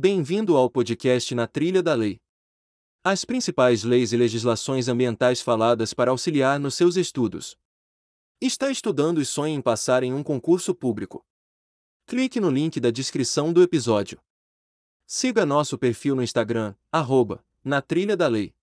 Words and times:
Bem-vindo 0.00 0.56
ao 0.56 0.70
podcast 0.70 1.34
Na 1.34 1.48
Trilha 1.48 1.82
da 1.82 1.92
Lei. 1.92 2.20
As 3.02 3.24
principais 3.24 3.82
leis 3.82 4.12
e 4.12 4.16
legislações 4.16 4.86
ambientais 4.86 5.40
faladas 5.40 5.92
para 5.92 6.12
auxiliar 6.12 6.60
nos 6.60 6.76
seus 6.76 6.94
estudos. 6.94 7.58
Está 8.40 8.70
estudando 8.70 9.20
e 9.20 9.26
sonha 9.26 9.56
em 9.56 9.60
passar 9.60 10.04
em 10.04 10.14
um 10.14 10.22
concurso 10.22 10.72
público? 10.72 11.26
Clique 12.06 12.38
no 12.38 12.48
link 12.48 12.78
da 12.78 12.92
descrição 12.92 13.52
do 13.52 13.60
episódio. 13.60 14.20
Siga 15.04 15.44
nosso 15.44 15.76
perfil 15.76 16.14
no 16.14 16.22
Instagram, 16.22 16.76
arroba, 16.92 17.44
na 17.64 17.82
trilha 17.82 18.16
da 18.16 18.28
lei. 18.28 18.54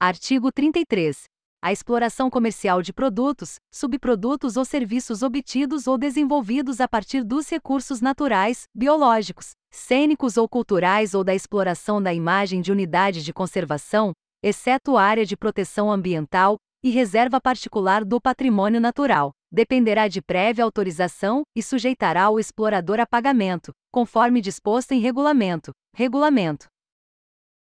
Artigo 0.00 0.50
33. 0.50 1.26
A 1.62 1.70
exploração 1.70 2.28
comercial 2.28 2.82
de 2.82 2.92
produtos, 2.92 3.60
subprodutos 3.70 4.56
ou 4.56 4.64
serviços 4.64 5.22
obtidos 5.22 5.86
ou 5.86 5.96
desenvolvidos 5.96 6.80
a 6.80 6.88
partir 6.88 7.22
dos 7.22 7.48
recursos 7.48 8.00
naturais, 8.00 8.66
biológicos, 8.74 9.52
cênicos 9.70 10.36
ou 10.36 10.48
culturais 10.48 11.14
ou 11.14 11.22
da 11.22 11.34
exploração 11.34 12.02
da 12.02 12.12
imagem 12.12 12.60
de 12.60 12.72
unidade 12.72 13.22
de 13.22 13.32
conservação, 13.32 14.12
exceto 14.42 14.96
área 14.96 15.24
de 15.24 15.36
proteção 15.36 15.90
ambiental 15.90 16.56
e 16.82 16.90
reserva 16.90 17.40
particular 17.40 18.04
do 18.04 18.20
patrimônio 18.20 18.80
natural, 18.80 19.32
dependerá 19.52 20.08
de 20.08 20.22
prévia 20.22 20.64
autorização 20.64 21.42
e 21.54 21.62
sujeitará 21.62 22.30
o 22.30 22.38
explorador 22.38 22.98
a 23.00 23.06
pagamento, 23.06 23.72
conforme 23.92 24.40
disposto 24.40 24.92
em 24.92 25.00
regulamento. 25.00 25.72
Regulamento. 25.94 26.66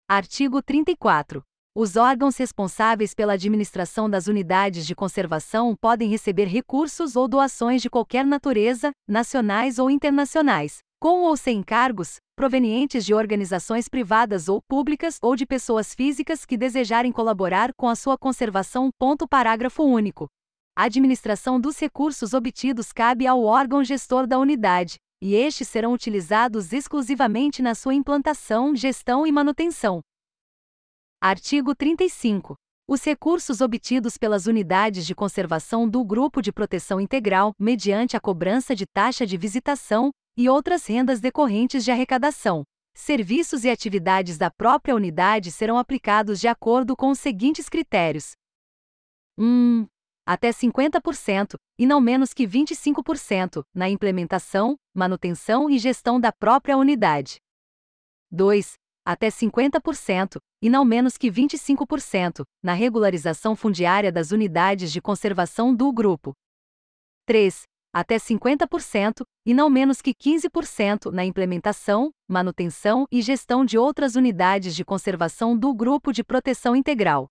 Artigo 0.08 0.62
34. 0.62 1.42
Os 1.76 1.96
órgãos 1.96 2.38
responsáveis 2.38 3.14
pela 3.14 3.34
administração 3.34 4.10
das 4.10 4.28
unidades 4.28 4.86
de 4.86 4.96
conservação 4.96 5.76
podem 5.80 6.10
receber 6.10 6.46
recursos 6.46 7.16
ou 7.16 7.28
doações 7.28 7.82
de 7.82 7.90
qualquer 7.90 8.26
natureza, 8.26 8.92
nacionais 9.08 9.78
ou 9.78 9.90
internacionais, 9.90 10.80
com 11.00 11.24
ou 11.24 11.38
sem 11.38 11.60
encargos, 11.60 12.18
provenientes 12.36 13.06
de 13.06 13.14
organizações 13.14 13.88
privadas 13.88 14.50
ou 14.50 14.62
públicas 14.62 15.20
ou 15.22 15.36
de 15.36 15.46
pessoas 15.46 15.94
físicas 15.94 16.46
que 16.46 16.58
desejarem 16.58 17.12
colaborar 17.12 17.72
com 17.76 17.88
a 17.88 17.96
sua 17.96 18.18
conservação. 18.18 18.90
Ponto 18.98 19.28
parágrafo 19.28 19.84
único. 19.84 20.28
A 20.76 20.84
administração 20.84 21.60
dos 21.60 21.80
recursos 21.80 22.34
obtidos 22.34 22.92
cabe 22.92 23.26
ao 23.26 23.44
órgão 23.44 23.84
gestor 23.84 24.28
da 24.28 24.38
unidade, 24.38 24.98
e 25.22 25.34
estes 25.34 25.68
serão 25.68 25.94
utilizados 25.94 26.74
exclusivamente 26.74 27.62
na 27.62 27.74
sua 27.74 27.94
implantação, 27.94 28.76
gestão 28.76 29.26
e 29.26 29.32
manutenção. 29.32 30.02
Artigo 31.22 31.76
35. 31.76 32.56
Os 32.88 33.04
recursos 33.04 33.60
obtidos 33.60 34.18
pelas 34.18 34.46
unidades 34.46 35.06
de 35.06 35.16
conservação 35.16 35.90
do 35.90 36.06
Grupo 36.06 36.42
de 36.42 36.52
Proteção 36.52 37.02
Integral, 37.02 37.54
mediante 37.60 38.16
a 38.16 38.20
cobrança 38.20 38.76
de 38.76 38.86
taxa 38.86 39.26
de 39.26 39.36
visitação 39.36 40.12
e 40.38 40.48
outras 40.48 40.86
rendas 40.86 41.20
decorrentes 41.20 41.84
de 41.84 41.92
arrecadação, 41.92 42.64
serviços 42.94 43.64
e 43.64 43.70
atividades 43.70 44.38
da 44.38 44.52
própria 44.52 44.96
unidade 44.96 45.52
serão 45.52 45.78
aplicados 45.78 46.40
de 46.40 46.48
acordo 46.48 46.96
com 46.96 47.10
os 47.10 47.20
seguintes 47.20 47.68
critérios: 47.68 48.34
1. 49.38 49.88
Até 50.26 50.52
50%, 50.52 51.56
e 51.80 51.86
não 51.86 52.00
menos 52.00 52.34
que 52.34 52.46
25%, 52.46 53.64
na 53.74 53.90
implementação, 53.90 54.78
manutenção 54.94 55.70
e 55.70 55.80
gestão 55.80 56.20
da 56.20 56.32
própria 56.32 56.78
unidade. 56.78 57.38
2 58.30 58.76
até 59.08 59.30
50%, 59.30 60.38
e 60.62 60.70
não 60.70 60.84
menos 60.84 61.18
que 61.18 61.32
25%, 61.32 62.44
na 62.62 62.74
regularização 62.74 63.56
fundiária 63.56 64.12
das 64.12 64.32
unidades 64.32 64.92
de 64.92 65.00
conservação 65.00 65.74
do 65.74 65.94
grupo. 65.94 66.34
3. 67.26 67.64
Até 68.00 68.18
50%, 68.18 69.24
e 69.44 69.56
não 69.56 69.72
menos 69.72 70.04
que 70.04 70.14
15% 70.14 71.12
na 71.12 71.26
implementação, 71.26 72.12
manutenção 72.30 73.08
e 73.12 73.24
gestão 73.24 73.66
de 73.66 73.76
outras 73.76 74.16
unidades 74.16 74.76
de 74.76 74.86
conservação 74.86 75.58
do 75.58 75.74
grupo 75.74 76.14
de 76.14 76.24
proteção 76.24 76.76
integral. 76.76 77.28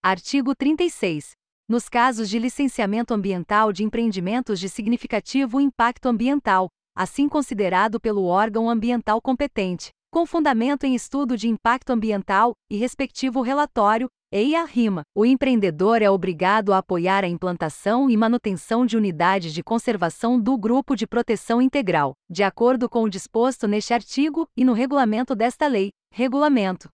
Artigo 0.00 0.54
36. 0.54 1.32
Nos 1.68 1.88
casos 1.88 2.30
de 2.30 2.38
licenciamento 2.38 3.12
ambiental 3.12 3.72
de 3.72 3.82
empreendimentos 3.82 4.60
de 4.60 4.68
significativo 4.68 5.60
impacto 5.60 6.06
ambiental, 6.06 6.68
assim 6.94 7.28
considerado 7.28 7.98
pelo 7.98 8.26
órgão 8.26 8.70
ambiental 8.70 9.20
competente, 9.20 9.90
com 10.12 10.24
fundamento 10.26 10.84
em 10.84 10.94
estudo 10.94 11.36
de 11.36 11.48
impacto 11.48 11.90
ambiental 11.90 12.52
e 12.70 12.76
respectivo 12.76 13.42
relatório, 13.42 14.08
EIA-RIMA, 14.32 15.02
o 15.12 15.26
empreendedor 15.26 16.02
é 16.02 16.08
obrigado 16.08 16.72
a 16.72 16.78
apoiar 16.78 17.24
a 17.24 17.28
implantação 17.28 18.08
e 18.08 18.16
manutenção 18.16 18.86
de 18.86 18.96
unidades 18.96 19.52
de 19.52 19.60
conservação 19.60 20.40
do 20.40 20.56
Grupo 20.56 20.94
de 20.94 21.04
Proteção 21.04 21.60
Integral, 21.60 22.14
de 22.30 22.44
acordo 22.44 22.88
com 22.88 23.02
o 23.02 23.10
disposto 23.10 23.66
neste 23.66 23.92
artigo 23.92 24.46
e 24.56 24.64
no 24.64 24.72
regulamento 24.72 25.34
desta 25.34 25.66
lei. 25.66 25.90
Regulamento. 26.14 26.88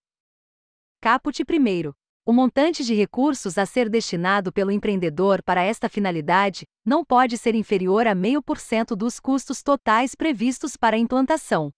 Caput 0.99 1.43
1. 1.43 1.93
O 2.25 2.33
montante 2.33 2.83
de 2.83 2.95
recursos 2.95 3.59
a 3.59 3.67
ser 3.67 3.87
destinado 3.87 4.51
pelo 4.51 4.71
empreendedor 4.71 5.43
para 5.43 5.61
esta 5.61 5.87
finalidade 5.87 6.63
não 6.83 7.05
pode 7.05 7.37
ser 7.37 7.53
inferior 7.53 8.07
a 8.07 8.15
0,5% 8.15 8.95
dos 8.95 9.19
custos 9.19 9.61
totais 9.61 10.15
previstos 10.15 10.75
para 10.75 10.95
a 10.95 10.99
implantação 10.99 11.69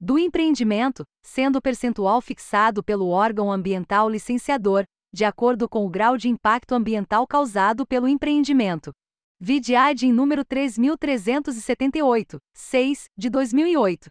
do 0.00 0.18
empreendimento, 0.18 1.04
sendo 1.22 1.56
o 1.56 1.62
percentual 1.62 2.20
fixado 2.20 2.82
pelo 2.82 3.08
órgão 3.08 3.50
ambiental 3.50 4.10
licenciador, 4.10 4.84
de 5.14 5.24
acordo 5.24 5.68
com 5.68 5.86
o 5.86 5.88
grau 5.88 6.16
de 6.16 6.28
impacto 6.28 6.74
ambiental 6.74 7.24
causado 7.24 7.86
pelo 7.86 8.08
empreendimento. 8.08 8.92
Em 10.02 10.12
número 10.12 10.44
3378, 10.44 12.38
6, 12.52 13.04
de 13.16 13.30
2008. 13.30 14.08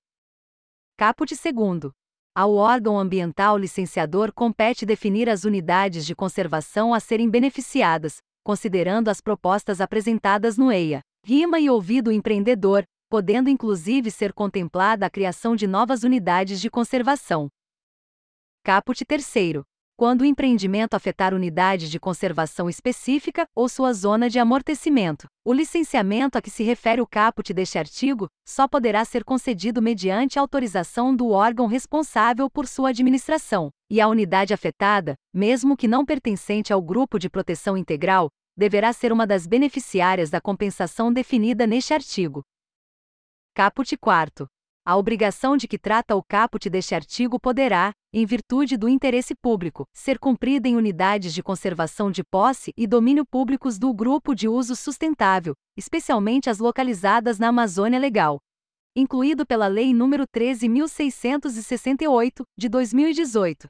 Caput 0.97 1.35
segundo. 1.35 1.91
Ao 2.33 2.53
órgão 2.55 2.97
ambiental 2.97 3.57
licenciador 3.57 4.31
compete 4.31 4.85
definir 4.85 5.29
as 5.29 5.43
unidades 5.43 6.05
de 6.05 6.15
conservação 6.15 6.93
a 6.93 7.01
serem 7.01 7.29
beneficiadas, 7.29 8.19
considerando 8.41 9.09
as 9.09 9.19
propostas 9.19 9.81
apresentadas 9.81 10.57
no 10.57 10.71
EIA. 10.71 11.01
Rima 11.25 11.59
e 11.59 11.69
ouvido 11.69 12.13
empreendedor, 12.13 12.85
podendo 13.09 13.49
inclusive 13.49 14.09
ser 14.09 14.31
contemplada 14.31 15.05
a 15.05 15.09
criação 15.09 15.53
de 15.53 15.67
novas 15.67 16.03
unidades 16.03 16.61
de 16.61 16.69
conservação. 16.69 17.49
Caput 18.63 19.03
terceiro. 19.03 19.65
Quando 19.95 20.21
o 20.21 20.25
empreendimento 20.25 20.95
afetar 20.95 21.35
unidade 21.35 21.87
de 21.87 21.99
conservação 21.99 22.67
específica 22.67 23.47
ou 23.55 23.69
sua 23.69 23.93
zona 23.93 24.27
de 24.27 24.39
amortecimento, 24.39 25.27
o 25.45 25.53
licenciamento 25.53 26.35
a 26.35 26.41
que 26.41 26.49
se 26.49 26.63
refere 26.63 26.99
o 26.99 27.05
caput 27.05 27.53
deste 27.53 27.77
artigo 27.77 28.27
só 28.43 28.67
poderá 28.67 29.05
ser 29.05 29.23
concedido 29.23 29.83
mediante 29.83 30.39
autorização 30.39 31.15
do 31.15 31.29
órgão 31.29 31.67
responsável 31.67 32.49
por 32.49 32.67
sua 32.67 32.89
administração, 32.89 33.69
e 33.87 34.01
a 34.01 34.07
unidade 34.07 34.51
afetada, 34.51 35.13
mesmo 35.31 35.77
que 35.77 35.87
não 35.87 36.03
pertencente 36.03 36.73
ao 36.73 36.81
grupo 36.81 37.19
de 37.19 37.29
proteção 37.29 37.77
integral, 37.77 38.29
deverá 38.57 38.91
ser 38.93 39.11
uma 39.11 39.27
das 39.27 39.45
beneficiárias 39.45 40.31
da 40.31 40.41
compensação 40.41 41.13
definida 41.13 41.67
neste 41.67 41.93
artigo. 41.93 42.41
Caput 43.53 43.95
4. 43.95 44.47
A 44.85 44.97
obrigação 44.97 45.55
de 45.55 45.65
que 45.65 45.79
trata 45.79 46.13
o 46.13 46.21
caput 46.21 46.69
deste 46.69 46.93
artigo 46.93 47.39
poderá, 47.39 47.93
em 48.11 48.25
virtude 48.25 48.75
do 48.75 48.89
interesse 48.89 49.33
público, 49.33 49.87
ser 49.93 50.19
cumprida 50.19 50.67
em 50.67 50.75
unidades 50.75 51.33
de 51.33 51.41
conservação 51.41 52.11
de 52.11 52.21
posse 52.21 52.73
e 52.75 52.85
domínio 52.85 53.25
públicos 53.25 53.79
do 53.79 53.93
grupo 53.93 54.35
de 54.35 54.49
uso 54.49 54.75
sustentável, 54.75 55.55
especialmente 55.77 56.49
as 56.49 56.59
localizadas 56.59 57.39
na 57.39 57.47
Amazônia 57.47 57.97
Legal. 57.97 58.41
Incluído 58.93 59.45
pela 59.45 59.67
Lei 59.67 59.93
nº 59.93 60.27
13.668, 60.27 62.43
de 62.57 62.67
2018. 62.67 63.69